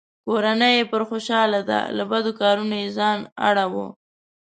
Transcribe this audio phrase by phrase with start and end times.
[0.25, 3.87] کورنۍ یې پرې خوشحاله ده؛ له بدو کارونو یې ځان اړووه.